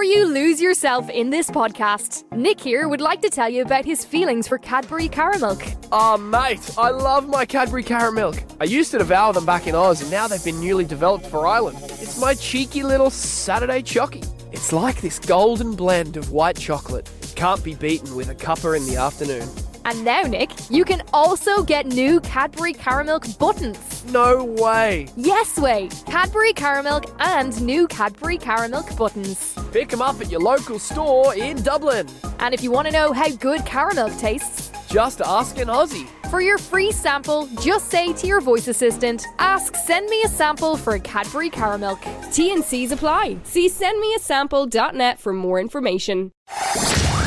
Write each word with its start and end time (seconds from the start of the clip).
Before 0.00 0.16
you 0.16 0.24
lose 0.24 0.62
yourself 0.62 1.10
in 1.10 1.28
this 1.28 1.50
podcast, 1.50 2.24
Nick 2.34 2.58
here 2.58 2.88
would 2.88 3.02
like 3.02 3.20
to 3.20 3.28
tell 3.28 3.50
you 3.50 3.60
about 3.60 3.84
his 3.84 4.02
feelings 4.02 4.48
for 4.48 4.56
Cadbury 4.56 5.10
Caramilk. 5.10 5.76
Oh, 5.92 6.14
ah, 6.14 6.16
mate, 6.16 6.70
I 6.78 6.88
love 6.88 7.28
my 7.28 7.44
Cadbury 7.44 7.84
Caramilk. 7.84 8.42
I 8.62 8.64
used 8.64 8.92
to 8.92 8.98
devour 8.98 9.34
them 9.34 9.44
back 9.44 9.66
in 9.66 9.74
Oz, 9.74 10.00
and 10.00 10.10
now 10.10 10.26
they've 10.26 10.42
been 10.42 10.58
newly 10.58 10.86
developed 10.86 11.26
for 11.26 11.46
Ireland. 11.46 11.76
It's 11.82 12.18
my 12.18 12.32
cheeky 12.32 12.82
little 12.82 13.10
Saturday 13.10 13.82
chocky. 13.82 14.26
It's 14.52 14.72
like 14.72 15.02
this 15.02 15.18
golden 15.18 15.76
blend 15.76 16.16
of 16.16 16.32
white 16.32 16.56
chocolate. 16.56 17.10
It 17.20 17.34
can't 17.36 17.62
be 17.62 17.74
beaten 17.74 18.16
with 18.16 18.30
a 18.30 18.34
cuppa 18.34 18.74
in 18.78 18.86
the 18.86 18.96
afternoon. 18.96 19.46
And 19.84 20.02
now, 20.02 20.22
Nick, 20.22 20.50
you 20.70 20.86
can 20.86 21.02
also 21.12 21.62
get 21.62 21.84
new 21.84 22.20
Cadbury 22.20 22.72
Caramilk 22.72 23.38
buttons. 23.38 23.89
No 24.11 24.43
way. 24.43 25.07
Yes 25.17 25.57
way! 25.57 25.89
Cadbury 26.05 26.53
Caramilk 26.53 27.05
and 27.19 27.59
new 27.61 27.87
Cadbury 27.87 28.37
Caramilk 28.37 28.95
buttons. 28.97 29.55
Pick 29.71 29.89
them 29.89 30.01
up 30.01 30.21
at 30.21 30.29
your 30.29 30.41
local 30.41 30.77
store 30.79 31.35
in 31.35 31.61
Dublin. 31.63 32.07
And 32.39 32.53
if 32.53 32.61
you 32.63 32.71
want 32.71 32.87
to 32.87 32.93
know 32.93 33.13
how 33.13 33.29
good 33.29 33.61
caramilk 33.61 34.17
tastes, 34.19 34.71
Just 34.87 35.21
ask 35.21 35.57
an 35.57 35.67
Aussie. 35.67 36.07
for 36.29 36.39
your 36.41 36.57
free 36.59 36.91
sample, 36.91 37.47
just 37.61 37.89
say 37.89 38.13
to 38.13 38.27
your 38.27 38.39
voice 38.41 38.67
assistant, 38.67 39.25
ask 39.39 39.75
send 39.75 40.07
me 40.09 40.21
a 40.23 40.27
sample 40.29 40.77
for 40.77 40.99
Cadbury 40.99 41.49
Caramilk. 41.49 41.99
T 42.31 42.51
and 42.53 42.63
C's 42.63 42.91
apply. 42.91 43.37
See 43.43 43.67
sendmeasample.net 43.69 45.19
for 45.19 45.33
more 45.33 45.59
information. 45.59 46.31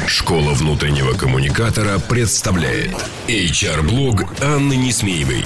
Школа 0.06 0.54
внутреннего 0.54 1.12
коммуникатора 1.12 1.98
представляет 1.98 2.94
HR-блог 3.28 4.24
Анны 4.42 4.74
Несмеевой. 4.74 5.44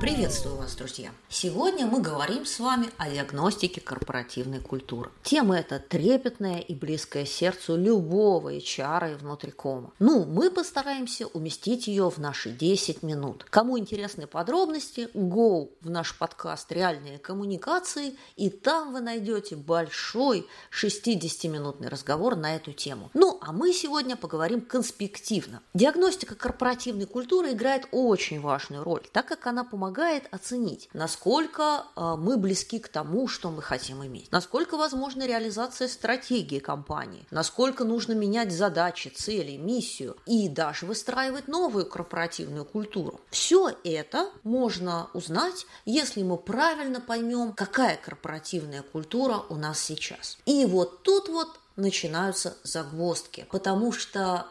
Приветствую 0.00 0.56
друзья! 0.80 1.12
Сегодня 1.28 1.86
мы 1.86 2.00
говорим 2.00 2.46
с 2.46 2.58
вами 2.58 2.88
о 2.96 3.10
диагностике 3.10 3.82
корпоративной 3.82 4.60
культуры. 4.60 5.10
Тема 5.22 5.58
эта 5.58 5.78
трепетная 5.78 6.60
и 6.60 6.74
близкая 6.74 7.26
сердцу 7.26 7.76
любого 7.76 8.54
HR 8.54 9.12
и 9.12 9.14
внутрикома. 9.16 9.92
Ну, 9.98 10.24
мы 10.24 10.50
постараемся 10.50 11.26
уместить 11.26 11.86
ее 11.86 12.10
в 12.10 12.16
наши 12.16 12.50
10 12.50 13.02
минут. 13.02 13.44
Кому 13.50 13.78
интересны 13.78 14.26
подробности, 14.26 15.10
go 15.12 15.68
в 15.82 15.90
наш 15.90 16.16
подкаст 16.16 16.72
«Реальные 16.72 17.18
коммуникации», 17.18 18.16
и 18.36 18.48
там 18.48 18.94
вы 18.94 19.00
найдете 19.00 19.56
большой 19.56 20.46
60-минутный 20.72 21.88
разговор 21.88 22.36
на 22.36 22.56
эту 22.56 22.72
тему. 22.72 23.10
Ну, 23.12 23.38
а 23.42 23.52
мы 23.52 23.74
сегодня 23.74 24.16
поговорим 24.16 24.62
конспективно. 24.62 25.60
Диагностика 25.74 26.34
корпоративной 26.34 27.04
культуры 27.04 27.52
играет 27.52 27.86
очень 27.92 28.40
важную 28.40 28.82
роль, 28.82 29.02
так 29.12 29.28
как 29.28 29.46
она 29.46 29.62
помогает 29.62 30.24
оценить, 30.30 30.69
насколько 30.92 31.84
э, 31.96 32.14
мы 32.18 32.36
близки 32.36 32.78
к 32.78 32.88
тому, 32.88 33.28
что 33.28 33.50
мы 33.50 33.62
хотим 33.62 34.04
иметь, 34.04 34.30
насколько 34.30 34.76
возможна 34.76 35.26
реализация 35.26 35.88
стратегии 35.88 36.58
компании, 36.58 37.26
насколько 37.30 37.84
нужно 37.84 38.12
менять 38.12 38.52
задачи, 38.52 39.08
цели, 39.08 39.56
миссию 39.56 40.16
и 40.26 40.48
даже 40.48 40.86
выстраивать 40.86 41.48
новую 41.48 41.86
корпоративную 41.86 42.64
культуру. 42.64 43.20
Все 43.30 43.74
это 43.84 44.30
можно 44.42 45.08
узнать, 45.14 45.66
если 45.84 46.22
мы 46.22 46.36
правильно 46.36 47.00
поймем, 47.00 47.52
какая 47.52 47.96
корпоративная 47.96 48.82
культура 48.82 49.42
у 49.48 49.56
нас 49.56 49.80
сейчас. 49.80 50.38
И 50.46 50.64
вот 50.66 51.02
тут 51.02 51.28
вот 51.28 51.48
начинаются 51.76 52.56
загвоздки, 52.62 53.46
потому 53.50 53.92
что 53.92 54.46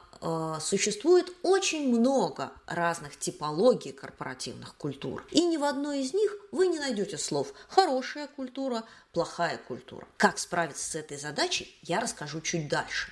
существует 0.59 1.31
очень 1.43 1.89
много 1.89 2.51
разных 2.67 3.17
типологий 3.17 3.91
корпоративных 3.91 4.75
культур. 4.75 5.25
И 5.31 5.45
ни 5.45 5.57
в 5.57 5.63
одной 5.63 6.01
из 6.01 6.13
них 6.13 6.35
вы 6.51 6.67
не 6.67 6.79
найдете 6.79 7.17
слов 7.17 7.53
«хорошая 7.67 8.27
культура», 8.27 8.83
«плохая 9.13 9.57
культура». 9.57 10.07
Как 10.17 10.37
справиться 10.37 10.89
с 10.91 10.95
этой 10.95 11.17
задачей, 11.17 11.77
я 11.81 11.99
расскажу 11.99 12.41
чуть 12.41 12.67
дальше. 12.67 13.11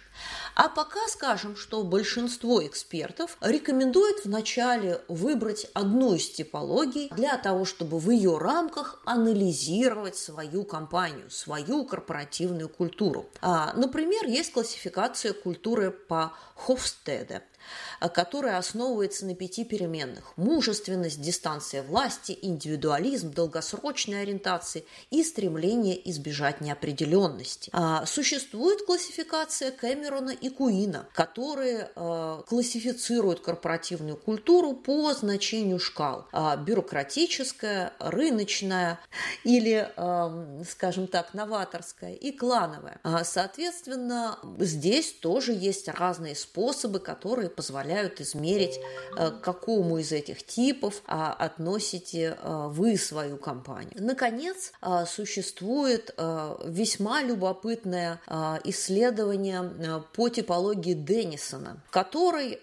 А 0.59 0.69
пока 0.69 1.07
скажем, 1.07 1.55
что 1.55 1.83
большинство 1.83 2.65
экспертов 2.65 3.37
рекомендует 3.41 4.25
вначале 4.25 4.99
выбрать 5.07 5.67
одну 5.75 6.15
из 6.15 6.31
типологий 6.31 7.09
для 7.11 7.37
того, 7.37 7.63
чтобы 7.63 7.99
в 7.99 8.09
ее 8.09 8.39
рамках 8.39 8.99
анализировать 9.05 10.17
свою 10.17 10.63
компанию, 10.63 11.29
свою 11.29 11.85
корпоративную 11.85 12.69
культуру. 12.69 13.27
А, 13.39 13.71
Например, 13.75 14.25
есть 14.25 14.51
классификация 14.51 15.33
культуры 15.33 15.91
по 15.91 16.33
Хофстеде 16.55 17.43
которая 18.13 18.57
основывается 18.57 19.25
на 19.25 19.35
пяти 19.35 19.63
переменных. 19.63 20.33
Мужественность, 20.37 21.21
дистанция 21.21 21.83
власти, 21.83 22.37
индивидуализм, 22.41 23.31
долгосрочная 23.31 24.21
ориентация 24.21 24.83
и 25.09 25.23
стремление 25.23 26.09
избежать 26.09 26.61
неопределенности. 26.61 27.69
А, 27.73 28.05
Существует 28.05 28.85
классификация 28.85 29.71
Кэмерона 29.71 30.31
и 30.31 30.49
Куина, 30.49 31.07
которые 31.13 31.91
а, 31.95 32.43
классифицируют 32.47 33.41
корпоративную 33.41 34.17
культуру 34.17 34.73
по 34.73 35.13
значению 35.13 35.79
шкал. 35.79 36.27
А, 36.31 36.55
Бюрократическая, 36.57 37.93
рыночная 37.99 38.99
или, 39.43 39.91
а, 39.95 40.61
скажем 40.69 41.07
так, 41.07 41.33
новаторская 41.33 42.13
и 42.13 42.31
клановая. 42.31 42.99
А, 43.03 43.23
Соответственно, 43.23 44.39
здесь 44.59 45.13
тоже 45.13 45.53
есть 45.53 45.87
разные 45.87 46.35
способы, 46.35 46.99
которые 46.99 47.49
позволяют 47.57 48.21
измерить, 48.21 48.79
э, 49.17 49.31
к 49.31 49.41
какому 49.41 49.97
из 49.97 50.11
этих 50.11 50.45
типов 50.45 51.01
а, 51.07 51.33
относите 51.33 52.37
э, 52.39 52.67
вы 52.69 52.97
свою 52.97 53.37
компанию. 53.37 53.93
Наконец, 53.95 54.71
э, 54.81 55.05
существует 55.07 56.13
весьма 56.65 57.23
любопытное 57.23 58.19
исследование 58.63 60.03
по 60.13 60.29
типологии 60.29 60.93
Деннисона, 60.93 61.81
в 61.87 61.91
которой 61.91 62.59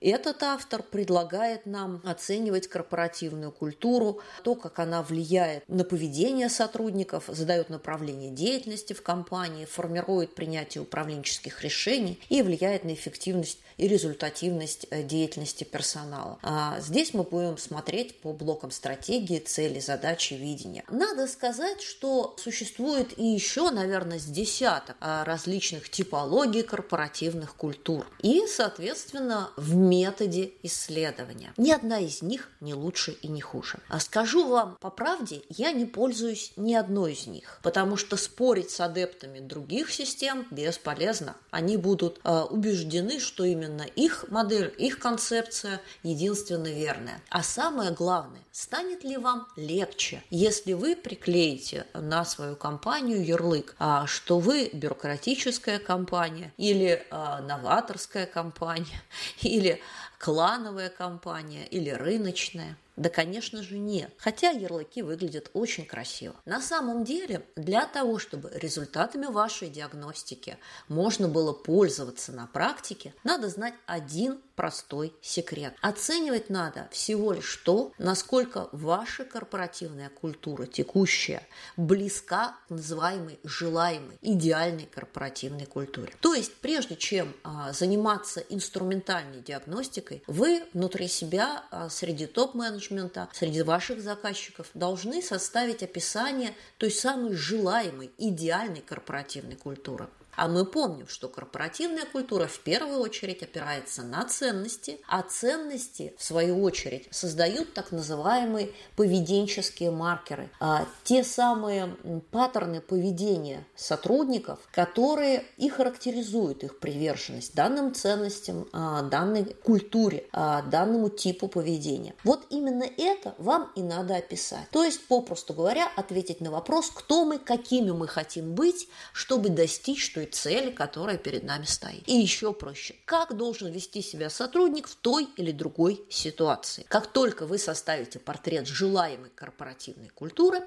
этот 0.00 0.42
автор 0.42 0.82
предлагает 0.82 1.66
нам 1.66 2.00
оценивать 2.04 2.68
корпоративную 2.68 3.50
культуру, 3.50 4.20
то, 4.44 4.54
как 4.54 4.78
она 4.78 5.02
влияет 5.02 5.68
на 5.68 5.84
поведение 5.84 6.48
сотрудников, 6.48 7.24
задает 7.28 7.70
направление 7.70 8.30
деятельности 8.30 8.92
в 8.92 9.02
компании, 9.02 9.64
формирует 9.64 10.34
принятие 10.34 10.82
управленческих 10.82 11.62
решений 11.62 12.20
и 12.28 12.42
влияет 12.42 12.84
на 12.84 12.94
эффективность 12.94 13.58
и 13.76 13.88
результативность 14.26 14.86
э, 14.90 15.02
деятельности 15.02 15.64
персонала. 15.64 16.38
А 16.42 16.80
Здесь 16.80 17.14
мы 17.14 17.22
будем 17.22 17.58
смотреть 17.58 18.20
по 18.20 18.32
блокам 18.32 18.70
стратегии, 18.70 19.38
цели, 19.38 19.80
задачи, 19.80 20.34
видения. 20.34 20.84
Надо 20.88 21.26
сказать, 21.26 21.80
что 21.80 22.34
существует 22.38 23.18
и 23.18 23.24
еще, 23.24 23.70
наверное, 23.70 24.18
с 24.18 24.24
десяток 24.24 24.96
а, 25.00 25.24
различных 25.24 25.88
типологий 25.88 26.62
корпоративных 26.62 27.54
культур. 27.54 28.06
И, 28.22 28.44
соответственно, 28.46 29.50
в 29.56 29.74
методе 29.74 30.52
исследования. 30.62 31.52
Ни 31.56 31.70
одна 31.70 31.98
из 31.98 32.22
них 32.22 32.50
не 32.60 32.74
лучше 32.74 33.12
и 33.22 33.28
не 33.28 33.40
хуже. 33.40 33.78
А 33.88 34.00
скажу 34.00 34.46
вам 34.48 34.76
по 34.80 34.90
правде, 34.90 35.42
я 35.48 35.72
не 35.72 35.86
пользуюсь 35.86 36.52
ни 36.56 36.74
одной 36.74 37.12
из 37.12 37.26
них, 37.26 37.60
потому 37.62 37.96
что 37.96 38.16
спорить 38.16 38.70
с 38.70 38.80
адептами 38.80 39.40
других 39.40 39.90
систем 39.90 40.46
бесполезно. 40.50 41.36
Они 41.50 41.76
будут 41.76 42.20
э, 42.24 42.42
убеждены, 42.50 43.20
что 43.20 43.44
именно 43.44 43.82
их 43.82 44.15
модель, 44.28 44.74
их 44.78 44.98
концепция 44.98 45.80
единственно 46.02 46.68
верная. 46.68 47.20
А 47.30 47.42
самое 47.42 47.90
главное, 47.90 48.42
станет 48.52 49.04
ли 49.04 49.16
вам 49.16 49.46
легче, 49.56 50.22
если 50.30 50.72
вы 50.72 50.96
приклеите 50.96 51.86
на 51.94 52.24
свою 52.24 52.56
компанию 52.56 53.24
ярлык, 53.24 53.74
а, 53.78 54.06
что 54.06 54.38
вы 54.38 54.70
бюрократическая 54.72 55.78
компания 55.78 56.52
или 56.56 57.06
а, 57.10 57.40
новаторская 57.40 58.26
компания 58.26 59.02
или 59.40 59.80
клановая 60.18 60.88
компания 60.88 61.66
или 61.66 61.90
рыночная. 61.90 62.76
Да, 62.96 63.10
конечно 63.10 63.62
же, 63.62 63.78
нет. 63.78 64.10
Хотя 64.16 64.50
ярлыки 64.50 65.02
выглядят 65.02 65.50
очень 65.52 65.84
красиво. 65.84 66.34
На 66.46 66.60
самом 66.60 67.04
деле, 67.04 67.46
для 67.54 67.86
того, 67.86 68.18
чтобы 68.18 68.50
результатами 68.54 69.26
вашей 69.26 69.68
диагностики 69.68 70.56
можно 70.88 71.28
было 71.28 71.52
пользоваться 71.52 72.32
на 72.32 72.46
практике, 72.46 73.14
надо 73.22 73.48
знать 73.48 73.74
один 73.84 74.40
простой 74.54 75.12
секрет. 75.20 75.74
Оценивать 75.82 76.48
надо 76.48 76.88
всего 76.90 77.32
лишь 77.34 77.56
то, 77.56 77.92
насколько 77.98 78.70
ваша 78.72 79.26
корпоративная 79.26 80.08
культура 80.08 80.64
текущая 80.64 81.46
близка 81.76 82.56
к 82.66 82.70
называемой 82.70 83.38
желаемой 83.44 84.16
идеальной 84.22 84.86
корпоративной 84.86 85.66
культуре. 85.66 86.14
То 86.22 86.32
есть, 86.32 86.54
прежде 86.56 86.96
чем 86.96 87.34
а, 87.44 87.74
заниматься 87.74 88.40
инструментальной 88.40 89.42
диагностикой, 89.42 90.22
вы 90.26 90.64
внутри 90.72 91.08
себя 91.08 91.64
а, 91.70 91.90
среди 91.90 92.24
топ-менеджеров 92.24 92.85
менеджмента, 92.90 93.28
среди 93.32 93.62
ваших 93.62 94.00
заказчиков 94.00 94.68
должны 94.74 95.22
составить 95.22 95.82
описание 95.82 96.54
той 96.78 96.90
самой 96.90 97.34
желаемой, 97.34 98.10
идеальной 98.18 98.80
корпоративной 98.80 99.56
культуры. 99.56 100.08
А 100.36 100.48
мы 100.48 100.64
помним, 100.64 101.08
что 101.08 101.28
корпоративная 101.28 102.04
культура 102.04 102.46
в 102.46 102.60
первую 102.60 103.00
очередь 103.00 103.42
опирается 103.42 104.02
на 104.02 104.24
ценности, 104.24 105.00
а 105.08 105.22
ценности, 105.22 106.14
в 106.18 106.24
свою 106.24 106.62
очередь, 106.62 107.08
создают 107.10 107.72
так 107.74 107.92
называемые 107.92 108.72
поведенческие 108.96 109.90
маркеры, 109.90 110.50
а 110.60 110.86
те 111.04 111.24
самые 111.24 111.96
паттерны 112.30 112.80
поведения 112.80 113.66
сотрудников, 113.74 114.60
которые 114.72 115.44
и 115.56 115.68
характеризуют 115.68 116.64
их 116.64 116.78
приверженность 116.78 117.54
данным 117.54 117.94
ценностям, 117.94 118.68
а, 118.72 119.02
данной 119.02 119.44
культуре, 119.44 120.28
а, 120.32 120.62
данному 120.62 121.08
типу 121.08 121.48
поведения. 121.48 122.14
Вот 122.24 122.46
именно 122.50 122.84
это 122.84 123.34
вам 123.38 123.72
и 123.74 123.82
надо 123.82 124.16
описать. 124.16 124.68
То 124.70 124.84
есть, 124.84 125.06
попросту 125.06 125.54
говоря, 125.54 125.90
ответить 125.96 126.40
на 126.40 126.50
вопрос, 126.50 126.90
кто 126.90 127.24
мы, 127.24 127.38
какими 127.38 127.90
мы 127.90 128.06
хотим 128.06 128.54
быть, 128.54 128.88
чтобы 129.12 129.48
достичь 129.48 130.12
той 130.26 130.32
цели, 130.32 130.70
которая 130.70 131.16
перед 131.16 131.44
нами 131.44 131.64
стоит. 131.64 132.08
И 132.08 132.14
еще 132.14 132.52
проще, 132.52 132.94
как 133.04 133.36
должен 133.36 133.70
вести 133.70 134.02
себя 134.02 134.30
сотрудник 134.30 134.88
в 134.88 134.96
той 134.96 135.28
или 135.36 135.52
другой 135.52 136.04
ситуации. 136.10 136.84
Как 136.88 137.06
только 137.06 137.46
вы 137.46 137.58
составите 137.58 138.18
портрет 138.18 138.66
желаемой 138.66 139.30
корпоративной 139.30 140.08
культуры, 140.08 140.60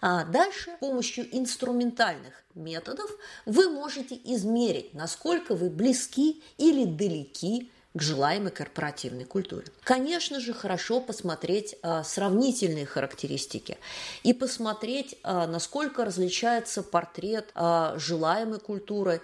а 0.00 0.24
дальше 0.24 0.70
с 0.76 0.80
помощью 0.80 1.26
инструментальных 1.36 2.44
методов 2.54 3.10
вы 3.46 3.68
можете 3.68 4.18
измерить, 4.24 4.94
насколько 4.94 5.54
вы 5.54 5.70
близки 5.70 6.42
или 6.58 6.84
далеки 6.84 7.70
к 7.94 8.02
желаемой 8.02 8.50
корпоративной 8.50 9.24
культуре. 9.24 9.66
Конечно 9.84 10.40
же, 10.40 10.52
хорошо 10.52 11.00
посмотреть 11.00 11.76
а, 11.82 12.02
сравнительные 12.02 12.86
характеристики 12.86 13.78
и 14.24 14.32
посмотреть, 14.32 15.16
а, 15.22 15.46
насколько 15.46 16.04
различается 16.04 16.82
портрет 16.82 17.50
а, 17.54 17.94
желаемой 17.96 18.58
культуры 18.58 19.20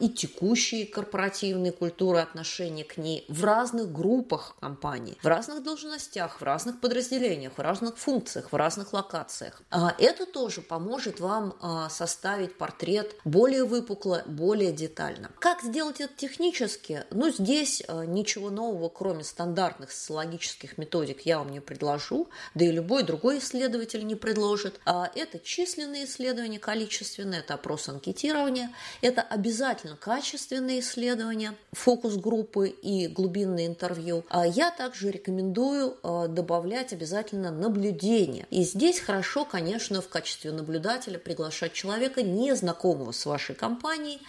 и 0.00 0.08
текущей 0.08 0.84
корпоративной 0.84 1.70
культуры 1.70 2.18
отношения 2.18 2.82
к 2.82 2.96
ней 2.96 3.24
в 3.28 3.44
разных 3.44 3.92
группах 3.92 4.56
компаний, 4.60 5.16
в 5.22 5.26
разных 5.26 5.62
должностях, 5.62 6.40
в 6.40 6.44
разных 6.44 6.80
подразделениях, 6.80 7.52
в 7.56 7.60
разных 7.60 7.96
функциях, 7.96 8.52
в 8.52 8.56
разных 8.56 8.92
локациях. 8.92 9.62
Это 9.98 10.26
тоже 10.26 10.60
поможет 10.60 11.20
вам 11.20 11.54
составить 11.88 12.58
портрет 12.58 13.14
более 13.24 13.64
выпукло, 13.64 14.22
более 14.26 14.72
детально. 14.72 15.30
Как 15.38 15.62
сделать 15.62 16.00
это 16.00 16.14
технически? 16.16 17.04
Ну, 17.10 17.30
здесь 17.30 17.82
ничего 18.06 18.50
нового, 18.50 18.88
кроме 18.88 19.24
стандартных 19.24 19.92
социологических 19.92 20.78
методик, 20.78 21.22
я 21.22 21.38
вам 21.38 21.50
не 21.50 21.60
предложу, 21.60 22.28
да 22.54 22.64
и 22.64 22.72
любой 22.72 23.02
другой 23.02 23.38
исследователь 23.38 24.06
не 24.06 24.14
предложит. 24.14 24.80
А 24.84 25.10
это 25.14 25.38
численные 25.38 26.04
исследования, 26.04 26.58
количественные, 26.58 27.40
это 27.40 27.54
опрос 27.54 27.88
анкетирования, 27.88 28.72
это 29.02 29.22
обязательно 29.22 29.96
качественные 29.96 30.80
исследования, 30.80 31.54
фокус-группы 31.72 32.68
и 32.68 33.06
глубинные 33.08 33.66
интервью. 33.66 34.24
А 34.28 34.46
я 34.46 34.70
также 34.70 35.10
рекомендую 35.10 35.96
а, 36.02 36.28
добавлять 36.28 36.92
обязательно 36.92 37.50
наблюдение. 37.50 38.46
И 38.50 38.62
здесь 38.64 39.00
хорошо, 39.00 39.44
конечно, 39.44 40.00
в 40.00 40.08
качестве 40.08 40.52
наблюдателя 40.52 41.18
приглашать 41.18 41.72
человека, 41.72 42.22
незнакомого 42.22 43.12
с 43.12 43.26
вашей 43.26 43.54
компанией, 43.54 44.20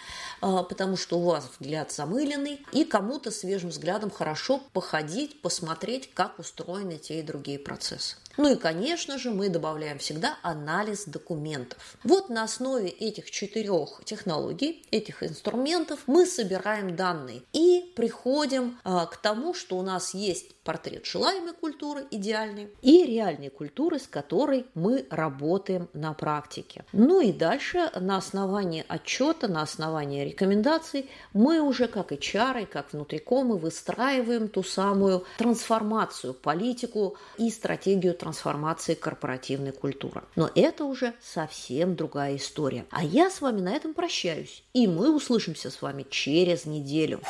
потому 0.42 0.96
что 0.96 1.18
у 1.18 1.24
вас 1.24 1.48
взгляд 1.58 1.92
замыленный, 1.92 2.60
и 2.72 2.84
кому-то 2.84 3.30
свежим 3.30 3.70
взглядом 3.70 4.10
хорошо 4.10 4.60
походить, 4.72 5.40
посмотреть, 5.40 6.12
как 6.12 6.38
устроены 6.38 6.98
те 6.98 7.20
и 7.20 7.22
другие 7.22 7.58
процессы. 7.58 8.16
Ну 8.36 8.52
и, 8.52 8.56
конечно 8.56 9.18
же, 9.18 9.30
мы 9.30 9.48
добавляем 9.48 9.98
всегда 9.98 10.38
анализ 10.42 11.04
документов. 11.04 11.96
Вот 12.04 12.28
на 12.28 12.44
основе 12.44 12.88
этих 12.88 13.30
четырех 13.30 14.00
технологий, 14.04 14.84
этих 14.90 15.22
инструментов 15.22 16.00
мы 16.06 16.26
собираем 16.26 16.96
данные 16.96 17.42
и 17.52 17.92
приходим 17.94 18.78
а, 18.84 19.06
к 19.06 19.16
тому, 19.16 19.54
что 19.54 19.76
у 19.78 19.82
нас 19.82 20.14
есть 20.14 20.54
портрет 20.64 21.06
желаемой 21.06 21.54
культуры, 21.54 22.06
идеальной, 22.10 22.70
и 22.82 23.04
реальной 23.04 23.50
культуры, 23.50 23.98
с 23.98 24.06
которой 24.06 24.66
мы 24.74 25.06
работаем 25.10 25.88
на 25.92 26.12
практике. 26.14 26.84
Ну 26.92 27.20
и 27.20 27.32
дальше 27.32 27.90
на 27.98 28.16
основании 28.16 28.84
отчета, 28.86 29.48
на 29.48 29.62
основании 29.62 30.24
рекомендаций 30.24 31.10
мы 31.32 31.60
уже 31.60 31.88
как 31.88 32.12
HR, 32.12 32.66
как 32.66 32.92
внутрикомы 32.92 33.56
выстраиваем 33.56 34.48
ту 34.48 34.62
самую 34.62 35.24
трансформацию, 35.38 36.34
политику 36.34 37.16
и 37.38 37.50
стратегию 37.50 38.14
трансформации 38.22 38.94
корпоративной 38.94 39.72
культуры. 39.72 40.22
Но 40.36 40.48
это 40.54 40.84
уже 40.84 41.12
совсем 41.20 41.96
другая 41.96 42.36
история. 42.36 42.86
А 42.90 43.02
я 43.02 43.28
с 43.30 43.40
вами 43.40 43.60
на 43.60 43.74
этом 43.74 43.94
прощаюсь. 43.94 44.62
И 44.74 44.86
мы 44.86 45.14
услышимся 45.14 45.70
с 45.70 45.82
вами 45.82 46.06
через 46.08 46.64
неделю. 46.64 47.20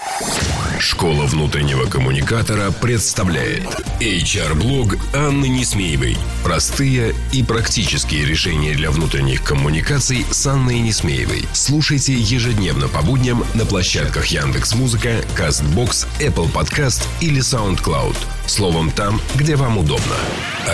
Школа 0.79 1.25
внутреннего 1.27 1.87
коммуникатора 1.87 2.71
представляет 2.73 3.65
HR-блог 4.01 4.97
Анны 5.15 5.47
Несмеевой. 5.47 6.17
Простые 6.45 7.15
и 7.33 7.43
практические 7.43 8.27
решения 8.27 8.75
для 8.75 8.91
внутренних 8.91 9.45
коммуникаций 9.45 10.27
с 10.31 10.47
Анной 10.47 10.81
Несмеевой. 10.81 11.45
Слушайте 11.55 12.15
ежедневно 12.15 12.89
по 12.89 13.01
будням 13.01 13.45
на 13.55 13.65
площадках 13.65 14.27
Яндекс 14.27 14.75
Музыка, 14.75 15.21
Castbox, 15.39 16.07
Apple 16.21 16.53
Podcast 16.53 17.07
или 17.21 17.41
SoundCloud. 17.41 18.17
Словом, 18.47 18.91
там, 18.91 19.21
где 19.37 19.57
вам 19.57 19.79
удобно. 19.79 20.17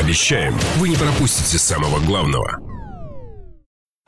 Обещаем, 0.08 0.54
вы 0.78 0.90
не 0.90 0.96
пропустите 0.96 1.58
самого 1.58 2.00
главного. 2.00 2.60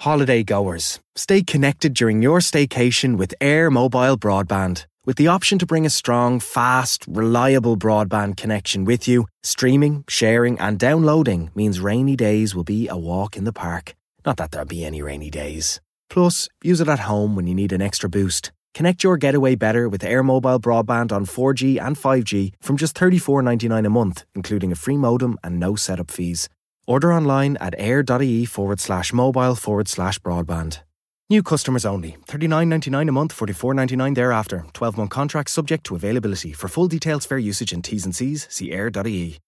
Holiday 0.02 0.44
goers, 0.44 1.00
stay 1.16 1.42
connected 1.42 1.94
during 1.94 2.22
your 2.22 2.40
staycation 2.40 3.18
with 3.18 3.34
Air 3.42 3.72
Mobile 3.72 4.18
Broadband. 4.18 4.86
With 5.06 5.18
the 5.18 5.28
option 5.28 5.60
to 5.60 5.66
bring 5.66 5.86
a 5.86 5.90
strong, 5.90 6.40
fast, 6.40 7.06
reliable 7.08 7.78
broadband 7.78 8.38
connection 8.38 8.86
with 8.86 9.08
you, 9.08 9.28
streaming, 9.44 10.04
sharing, 10.08 10.60
and 10.60 10.80
downloading 10.80 11.52
means 11.56 11.80
rainy 11.80 12.16
days 12.16 12.56
will 12.56 12.64
be 12.64 12.88
a 12.88 12.98
walk 12.98 13.38
in 13.38 13.44
the 13.44 13.54
park. 13.54 13.96
Not 14.26 14.38
that 14.38 14.52
there'll 14.52 14.66
be 14.66 14.84
any 14.84 15.02
rainy 15.02 15.30
days. 15.30 15.80
Plus, 16.10 16.50
use 16.64 16.82
it 16.82 16.90
at 16.90 17.02
home 17.02 17.36
when 17.36 17.46
you 17.48 17.54
need 17.54 17.72
an 17.72 17.82
extra 17.82 18.10
boost. 18.10 18.52
Connect 18.75 19.05
your 19.05 19.17
getaway 19.17 19.55
better 19.55 19.89
with 19.89 20.05
Air 20.05 20.23
Mobile 20.23 20.61
broadband 20.61 21.13
on 21.13 21.27
4G 21.27 21.81
and 21.81 21.97
5G 21.97 22.53
from 22.61 22.77
just 22.77 22.97
$34.99 22.97 23.87
a 23.87 23.91
month, 23.91 24.25
including 24.35 24.73
a 24.73 24.77
free 24.77 24.97
modem 24.97 25.39
and 25.45 25.59
no 25.59 25.77
setup 25.77 26.11
fees. 26.11 26.49
Order 26.87 27.13
online 27.13 27.57
at 27.59 27.75
air.ie 27.79 28.45
forward 28.47 28.81
slash 28.81 29.13
mobile 29.13 29.55
forward 29.55 29.89
slash 29.89 30.19
broadband. 30.21 30.81
New 31.29 31.43
customers 31.45 31.85
only. 31.85 32.17
$39.99 32.27 33.09
a 33.09 33.13
month, 33.13 33.37
$44.99 33.37 34.15
thereafter. 34.17 34.65
12 34.73 34.97
month 34.97 35.11
contract 35.11 35.51
subject 35.51 35.85
to 35.85 35.95
availability. 35.95 36.53
For 36.53 36.67
full 36.67 36.89
details, 36.89 37.25
fair 37.25 37.39
usage 37.39 37.73
and 37.73 37.85
T's 37.85 38.05
and 38.05 38.17
C's, 38.17 38.49
see 38.51 38.73
air.ie. 38.73 39.39